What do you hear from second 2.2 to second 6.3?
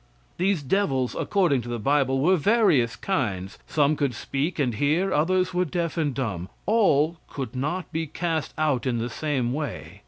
were various kinds some could speak and hear, others were deaf and